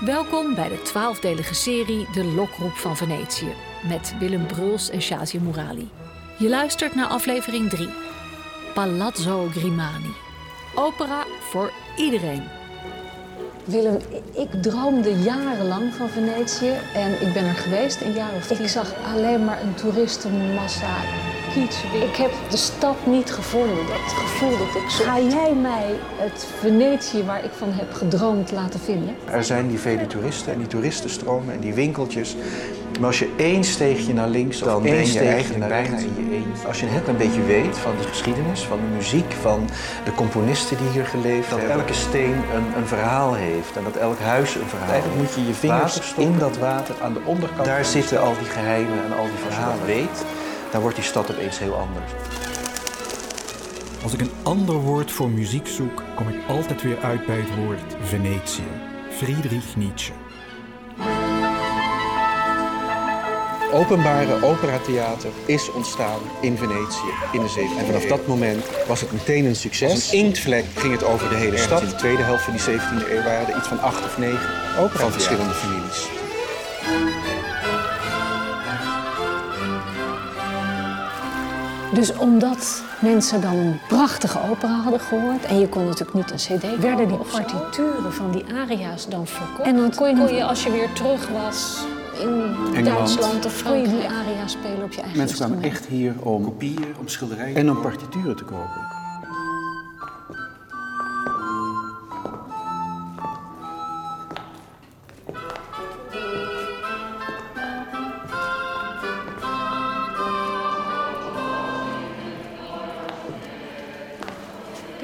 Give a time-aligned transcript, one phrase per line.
[0.00, 3.52] Welkom bij de twaalfdelige serie De Lokroep van Venetië
[3.88, 5.90] met Willem Bruls en Shazia Murali.
[6.38, 7.88] Je luistert naar aflevering 3.
[8.74, 10.14] Palazzo Grimani.
[10.74, 12.42] Opera voor iedereen.
[13.64, 13.98] Willem,
[14.32, 18.50] ik droomde jarenlang van Venetië en ik ben er geweest een jaar of.
[18.50, 20.96] Ik zag alleen maar een toeristenmassa.
[21.54, 25.04] Ik heb de stad niet gevonden, dat gevoel dat ik zo...
[25.04, 29.16] Ga jij mij het Venetië waar ik van heb gedroomd laten vinden?
[29.30, 32.36] Er zijn die vele toeristen en die toeristenstromen en die winkeltjes.
[32.98, 36.66] Maar als je één steegje naar links, dan ben je eigenlijk bijna in je eentje.
[36.66, 39.68] Als je net een beetje weet van de geschiedenis, van de muziek, van
[40.04, 41.76] de componisten die hier geleefd dat hebben.
[41.76, 45.16] Dat elke steen een, een, verhaal heeft en dat elk huis een verhaal heeft.
[45.16, 47.64] moet je je vingers in dat water aan de onderkant.
[47.64, 49.86] Daar zitten al die geheimen en al die verhalen.
[49.86, 50.24] weet,
[50.74, 52.12] dan wordt die stad opeens heel anders.
[54.02, 57.64] Als ik een ander woord voor muziek zoek, kom ik altijd weer uit bij het
[57.64, 58.62] woord Venetië.
[59.10, 60.12] Friedrich Nietzsche.
[63.72, 69.12] openbare operatheater is ontstaan in Venetië in de 17e En vanaf dat moment was het
[69.12, 69.90] meteen een succes.
[69.90, 71.82] Als een inktvlek ging het over de hele stad.
[71.82, 74.48] In de tweede helft van die 17e eeuw waren er iets van acht of negen
[74.90, 76.08] van verschillende families.
[81.94, 85.44] Dus omdat mensen dan een prachtige opera hadden gehoord...
[85.44, 89.68] en je kon natuurlijk niet een cd werden die partituren van die aria's dan verkocht.
[89.68, 91.84] En dan kon je, kon je als je weer terug was
[92.20, 93.90] in Duitsland of Frankrijk?
[93.90, 97.70] die aria spelen op je eigen Mensen kwamen echt hier om kopieën, om schilderijen en
[97.70, 98.93] om partituren te kopen.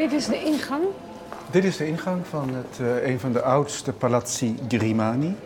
[0.01, 0.83] Dit is de ingang?
[1.51, 5.37] Dit is de ingang van het, uh, een van de oudste palazzi Grimani.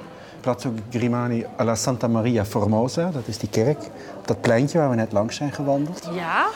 [0.41, 3.11] Palazzo Grimani alla Santa Maria Formosa.
[3.11, 3.79] Dat is die kerk,
[4.25, 6.09] dat pleintje waar we net langs zijn gewandeld.
[6.13, 6.47] Ja?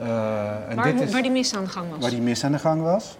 [0.00, 2.00] Uh, en waar, dit is, waar die mis aan de gang was?
[2.00, 3.18] Waar die mis aan de gang was.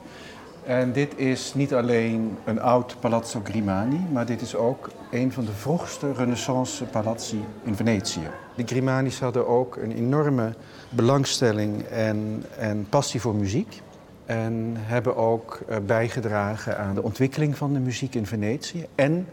[0.64, 5.44] En dit is niet alleen een oud Palazzo Grimani, maar dit is ook een van
[5.44, 8.28] de vroegste renaissance palazzi in Venetië.
[8.54, 10.54] De Grimani's hadden ook een enorme
[10.88, 13.82] belangstelling en, en passie voor muziek.
[14.32, 18.86] En hebben ook eh, bijgedragen aan de ontwikkeling van de muziek in Venetië.
[18.94, 19.26] En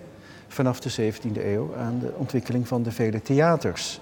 [0.48, 4.00] vanaf de 17e eeuw aan de ontwikkeling van de vele theaters.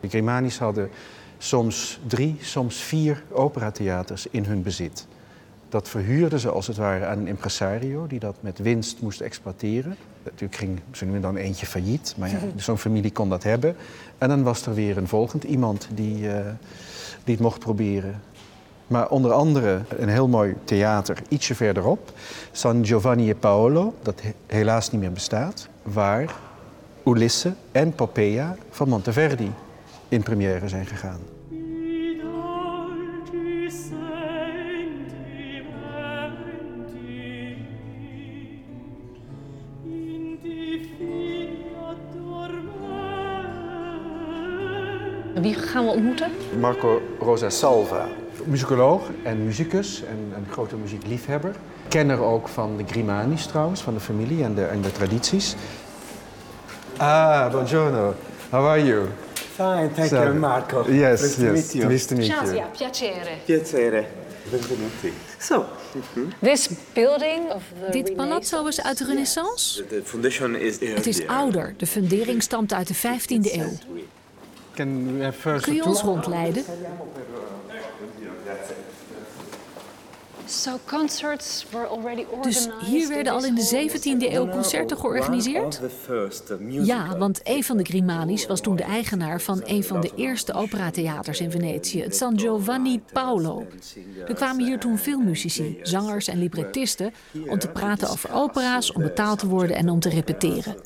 [0.00, 0.90] De Grimani's hadden
[1.38, 5.06] soms drie, soms vier operatheaters in hun bezit.
[5.68, 9.96] Dat verhuurden ze als het ware aan een impresario die dat met winst moest exploiteren.
[10.22, 13.76] Natuurlijk ging ze dan eentje failliet, maar ja, zo'n familie kon dat hebben.
[14.18, 16.34] En dan was er weer een volgend iemand die, uh,
[17.24, 18.20] die het mocht proberen.
[18.88, 22.12] Maar onder andere een heel mooi theater ietsje verderop,
[22.52, 26.34] San Giovanni e Paolo, dat helaas niet meer bestaat waar
[27.04, 29.52] Ulisse en Popea van Monteverdi
[30.08, 31.20] in première zijn gegaan.
[45.40, 46.30] Wie gaan we ontmoeten?
[46.60, 48.06] Marco Rosa Salva,
[48.44, 51.54] muzikoloog en muzikus en een grote muziekliefhebber.
[51.88, 55.56] Kenner ook van de Grimani's trouwens, van de familie en de, en de tradities.
[56.96, 58.14] Ah, buongiorno.
[58.50, 59.06] How are you?
[59.54, 60.84] Fine, thank so, you, Marco.
[60.90, 61.34] Yes, nice yes.
[61.34, 61.88] To meet you.
[61.88, 63.30] Nice to meet Shazia, piacere.
[63.44, 64.04] Piacere.
[64.50, 65.12] Benvenuti.
[65.38, 65.64] So,
[66.40, 69.86] this building of the Dit palazzo is uit de Renaissance?
[69.86, 71.74] The foundation is Het is ouder.
[71.76, 73.72] De fundering stamt uit de 15e eeuw.
[75.60, 76.64] Kun je ons rondleiden?
[82.42, 85.80] Dus hier werden al in de 17e eeuw concerten georganiseerd?
[86.68, 90.52] Ja, want een van de Grimani's was toen de eigenaar van een van de eerste
[90.52, 93.66] operatheaters in Venetië, het San Giovanni Paolo.
[94.28, 97.12] Er kwamen hier toen veel muzici, zangers en librettisten
[97.48, 100.76] om te praten over opera's, om betaald te worden en om te repeteren.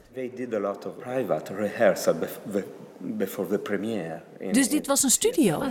[4.53, 5.63] Dus dit was een studio?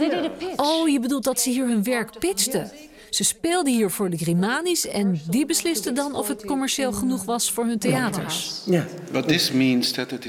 [0.56, 2.72] Oh, je bedoelt dat ze hier hun werk pitchten?
[3.10, 7.52] Ze speelden hier voor de Grimani's en die beslisten dan of het commercieel genoeg was
[7.52, 8.62] voor hun theaters.
[8.66, 8.86] Ja.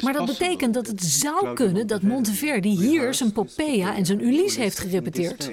[0.01, 4.61] Maar dat betekent dat het zou kunnen dat Monteverdi hier zijn Popea en zijn Ulysse
[4.61, 5.51] heeft gerepeteerd.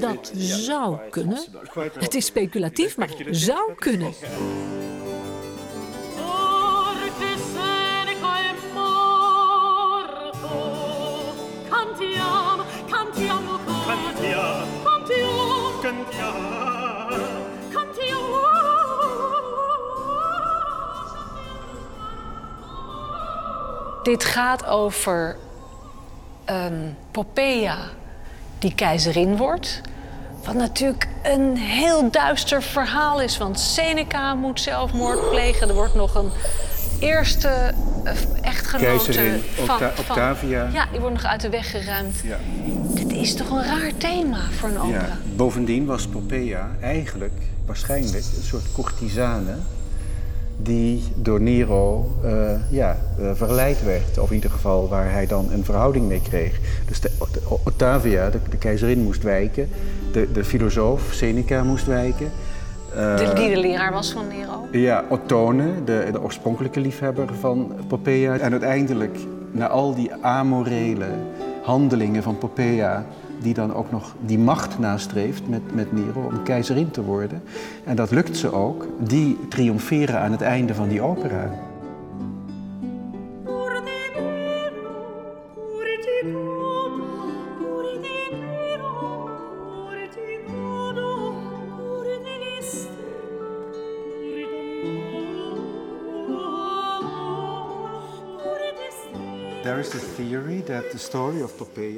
[0.00, 1.38] Dat zou kunnen.
[1.98, 4.12] Het is speculatief, maar zou kunnen.
[24.06, 25.36] Dit gaat over
[26.50, 27.76] um, Popea,
[28.58, 29.80] die keizerin wordt.
[30.44, 35.68] Wat natuurlijk een heel duister verhaal is, want Seneca moet zelfmoord plegen.
[35.68, 36.30] Er wordt nog een
[36.98, 37.48] eerste
[38.04, 40.64] eh, echtgenote Keizerin van, Octavia.
[40.64, 42.20] Van, ja, die wordt nog uit de weg geruimd.
[42.24, 42.36] Ja.
[42.94, 45.06] Dit is toch een raar thema voor een opera?
[45.06, 45.18] Ja.
[45.36, 49.54] Bovendien was Popea eigenlijk, waarschijnlijk, een soort courtisane
[50.56, 54.18] die door Nero uh, ja, uh, verleid werd.
[54.18, 56.60] Of in ieder geval waar hij dan een verhouding mee kreeg.
[56.86, 59.68] Dus de, de Octavia, de, de, keizerin, moest wijken.
[60.12, 62.30] De, de filosoof Seneca moest wijken.
[62.96, 64.66] Uh, de, die de leraar was van Nero?
[64.72, 68.38] Ja, Ottone, de, de oorspronkelijke liefhebber van Popea.
[68.38, 69.18] En uiteindelijk,
[69.52, 71.08] na al die amorele
[71.62, 73.06] handelingen van Popea
[73.38, 77.42] die dan ook nog die macht nastreeft met, met Nero om keizerin te worden.
[77.84, 78.86] En dat lukt ze ook.
[78.98, 81.50] Die triomferen aan het einde van die opera.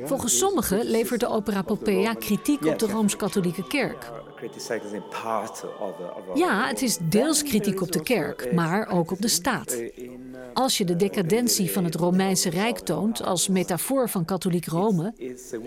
[0.04, 4.10] Volgens sommigen levert de opera Popea kritiek op de Rooms-Katholieke Kerk.
[6.34, 9.76] Ja, het is deels kritiek op de kerk, maar ook op de staat.
[10.54, 15.12] Als je de decadentie van het Romeinse Rijk toont als metafoor van katholiek Rome,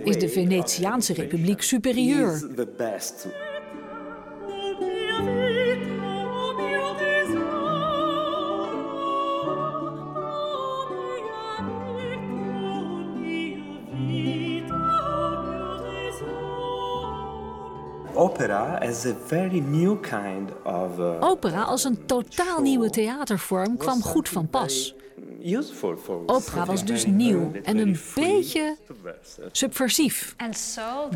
[0.04, 2.50] is de Venetiaanse Republiek superieur.
[18.42, 21.00] Opera as a very new kind of.
[21.00, 24.96] Uh, opera als een totaal nieuwe theatervorm kwam goed van pas.
[26.26, 28.78] Opera was dus nieuw en een beetje
[29.52, 30.36] subversief.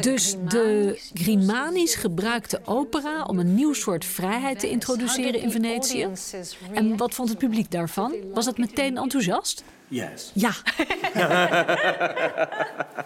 [0.02, 6.08] Dus de Grimanis gebruikten opera om een nieuw soort vrijheid te introduceren in Venetië.
[6.74, 8.14] En wat vond het publiek daarvan?
[8.34, 9.64] Was het meteen enthousiast?
[10.34, 10.52] Ja.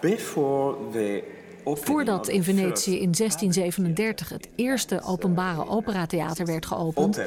[0.00, 1.22] Before the
[1.64, 7.20] Voordat in Venetië in 1637 het eerste openbare operatheater werd geopend,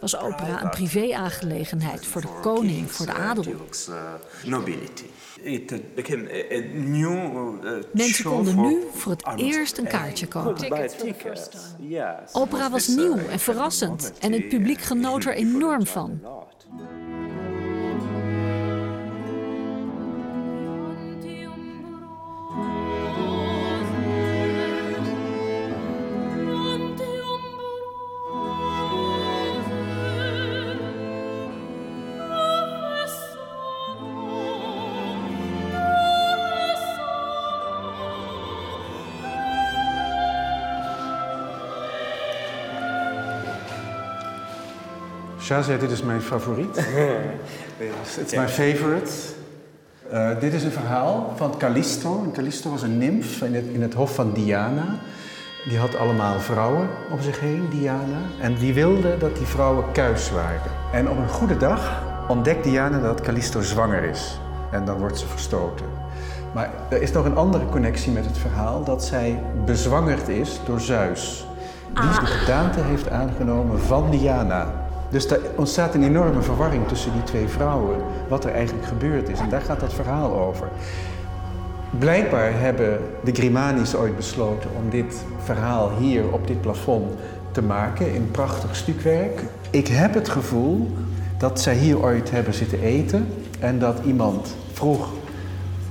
[0.00, 3.44] was opera een privé-aangelegenheid voor de koning, voor de adel.
[7.92, 10.90] Mensen konden nu voor het eerst een kaartje kopen.
[12.32, 16.20] Opera was nieuw en verrassend en het publiek genoot er enorm van.
[45.46, 46.76] Shazia, dit is mijn favoriet.
[48.16, 49.10] Het is mijn favorite.
[50.12, 52.22] Uh, dit is een verhaal van Callisto.
[52.24, 54.84] En Callisto was een nimf in het, in het hof van Diana.
[55.68, 58.18] Die had allemaal vrouwen om zich heen, Diana.
[58.40, 60.70] En die wilde dat die vrouwen kuis waren.
[60.92, 64.38] En op een goede dag ontdekt Diana dat Callisto zwanger is.
[64.70, 65.86] En dan wordt ze verstoten.
[66.54, 70.80] Maar er is nog een andere connectie met het verhaal: dat zij bezwangerd is door
[70.80, 71.46] Zeus.
[71.94, 72.20] Die ah.
[72.20, 74.85] de gedaante heeft aangenomen van Diana.
[75.10, 77.96] Dus er ontstaat een enorme verwarring tussen die twee vrouwen,
[78.28, 79.38] wat er eigenlijk gebeurd is.
[79.38, 80.68] En daar gaat dat verhaal over.
[81.98, 87.12] Blijkbaar hebben de Grimanis ooit besloten om dit verhaal hier op dit plafond
[87.52, 89.42] te maken in prachtig stukwerk.
[89.70, 90.90] Ik heb het gevoel
[91.38, 93.28] dat zij hier ooit hebben zitten eten
[93.60, 95.08] en dat iemand vroeg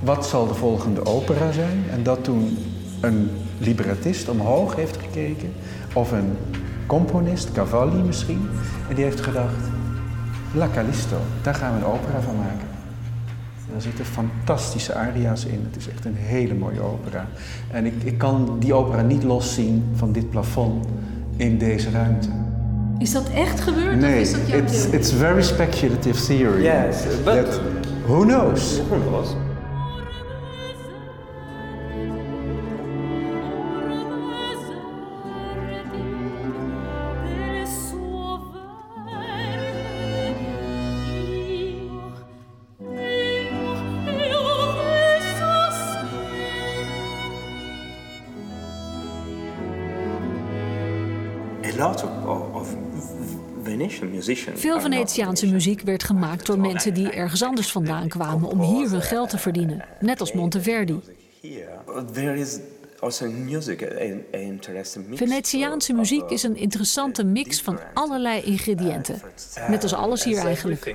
[0.02, 2.58] wat zal de volgende opera zijn en dat toen
[3.00, 5.52] een librettist omhoog heeft gekeken
[5.94, 6.36] of een
[6.86, 8.48] componist, Cavalli misschien.
[8.88, 9.64] En die heeft gedacht,
[10.54, 12.66] La Callisto, daar gaan we een opera van maken.
[13.72, 15.66] Daar zitten fantastische aria's in.
[15.70, 17.26] Het is echt een hele mooie opera.
[17.70, 20.86] En ik, ik kan die opera niet loszien van dit plafond
[21.36, 22.28] in deze ruimte.
[22.98, 24.00] Is dat echt gebeurd?
[24.00, 26.62] Nee, of is dat it's, it's very speculative theory.
[26.62, 27.60] Yes, but that,
[28.06, 28.80] who knows?
[28.88, 29.28] Who knows?
[54.54, 59.02] Veel Venetiaanse muziek werd gemaakt door mensen die ergens anders vandaan kwamen om hier hun
[59.02, 61.00] geld te verdienen, net als Monteverdi.
[65.12, 69.20] Venetiaanse muziek is een interessante mix van allerlei ingrediënten.
[69.68, 70.94] Net als alles hier eigenlijk.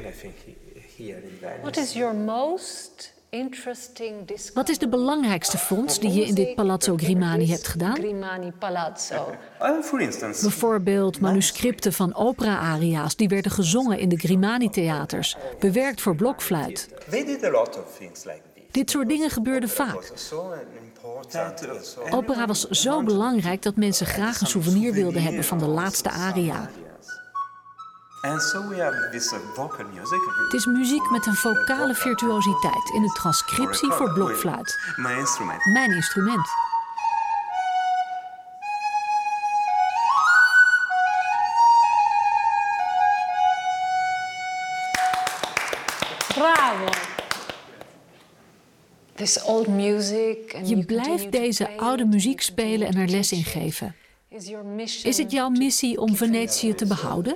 [1.62, 3.14] What is your most
[4.54, 7.96] wat is de belangrijkste fonds die je in dit Palazzo Grimani hebt gedaan?
[7.96, 9.36] Grimani Palazzo.
[10.42, 16.90] Bijvoorbeeld manuscripten van opera-aria's die werden gezongen in de Grimani-theaters, bewerkt voor blokfluit.
[18.72, 20.14] Dit soort dingen gebeurden vaak.
[22.10, 26.70] Opera was zo belangrijk dat mensen graag een souvenir wilden hebben van de laatste aria.
[30.44, 34.80] Het is muziek met een vocale virtuositeit in de transcriptie voor blokfluit.
[35.74, 36.48] Mijn instrument.
[46.34, 46.86] Bravo.
[49.16, 53.96] This old music and Je blijft deze oude muziek spelen en er les in geven.
[55.04, 57.36] Is het jouw missie om Venetië te behouden?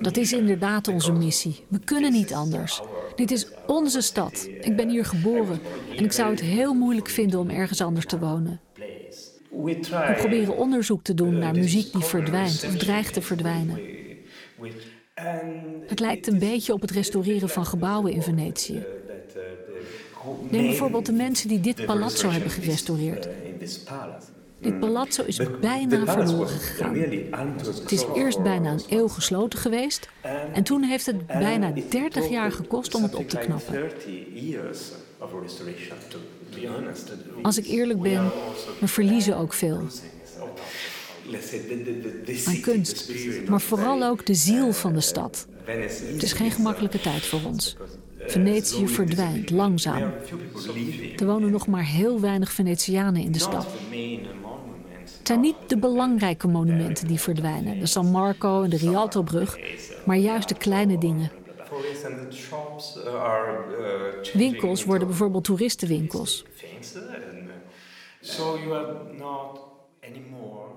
[0.00, 1.64] Dat is inderdaad onze missie.
[1.68, 2.80] We kunnen niet anders.
[3.16, 4.48] Dit is onze stad.
[4.60, 5.60] Ik ben hier geboren
[5.96, 8.60] en ik zou het heel moeilijk vinden om ergens anders te wonen.
[9.50, 13.80] We proberen onderzoek te doen naar muziek die verdwijnt of dreigt te verdwijnen.
[15.86, 18.84] Het lijkt een beetje op het restaureren van gebouwen in Venetië.
[20.50, 23.28] Neem bijvoorbeeld de mensen die dit palazzo hebben gerestaureerd.
[24.62, 26.96] Dit palazzo is bijna verloren gegaan.
[26.96, 30.08] Het is eerst bijna een eeuw gesloten geweest
[30.52, 33.90] en toen heeft het bijna 30 jaar gekost om het op te knappen.
[37.42, 38.30] Als ik eerlijk ben,
[38.80, 39.86] we verliezen ook veel.
[42.46, 43.10] Aan kunst,
[43.48, 45.46] maar vooral ook de ziel van de stad.
[45.64, 47.76] Het is geen gemakkelijke tijd voor ons.
[48.26, 50.12] Venetië verdwijnt langzaam.
[51.16, 53.66] Er wonen nog maar heel weinig Venetianen in de stad.
[55.22, 59.58] Het zijn niet de belangrijke monumenten die verdwijnen, de San Marco en de Rialtobrug,
[60.04, 61.30] maar juist de kleine dingen.
[64.32, 66.44] Winkels worden bijvoorbeeld toeristenwinkels.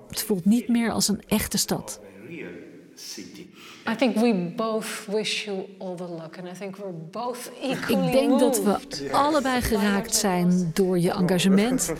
[0.08, 2.00] Het voelt niet meer als een echte stad.
[3.88, 8.06] I think we both wish you all the luck and I think we're both equally
[8.06, 11.92] Ik denk dat we allebei geraakt zijn door je engagement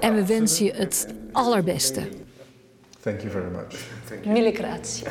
[0.00, 2.08] en we wensen je het allerbeste.
[3.00, 3.86] Thank you very much.
[4.24, 5.06] Mille grazie.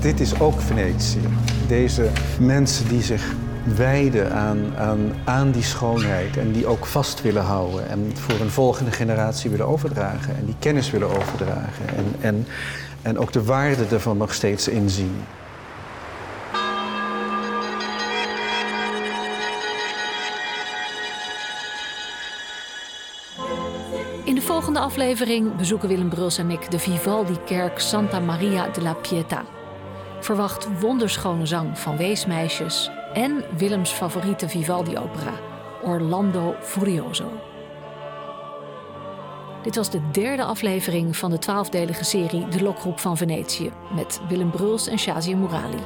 [0.00, 1.18] Dit is ook Venetië.
[1.68, 3.34] Deze mensen die zich
[3.74, 8.50] wijden aan, aan, aan die schoonheid en die ook vast willen houden en voor een
[8.50, 12.46] volgende generatie willen overdragen en die kennis willen overdragen en, en,
[13.02, 15.24] en ook de waarde ervan nog steeds inzien.
[24.24, 29.40] In de volgende aflevering bezoeken Willem Bruls en ik de Vivaldi-kerk Santa Maria della Pietà.
[30.20, 35.32] Verwacht wonderschone zang van weesmeisjes en Willems favoriete Vivaldi-opera,
[35.82, 37.30] Orlando Furioso.
[39.62, 44.50] Dit was de derde aflevering van de twaalfdelige serie De Lokroep van Venetië met Willem
[44.50, 45.82] Bruls en Shazia Murali.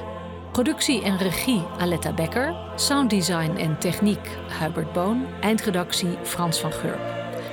[0.53, 4.29] Productie en regie Aletta Becker, sounddesign en techniek
[4.61, 7.01] Hubert Boon, eindredactie Frans van Geurp.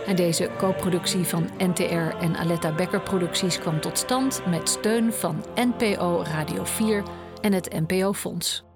[0.08, 5.46] En deze co-productie van NTR en Aletta Becker Producties kwam tot stand met steun van
[5.56, 7.04] NPO Radio 4
[7.42, 8.67] en het NPO Fonds.